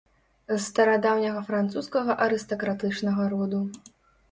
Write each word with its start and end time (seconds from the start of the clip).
З 0.51 0.55
старадаўняга 0.69 1.43
французскага 1.51 2.17
арыстакратычнага 2.27 3.31
роду. 3.37 3.65